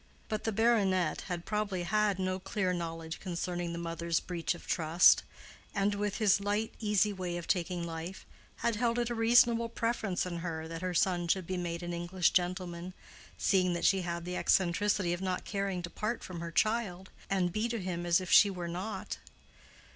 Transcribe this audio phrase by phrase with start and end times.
[0.29, 5.21] But the baronet had probably had no clear knowledge concerning the mother's breach of trust,
[5.75, 8.25] and with his light, easy way of taking life,
[8.65, 11.93] had held it a reasonable preference in her that her son should be made an
[11.93, 12.95] English gentleman,
[13.37, 17.53] seeing that she had the eccentricity of not caring to part from her child, and
[17.53, 19.19] be to him as if she were not.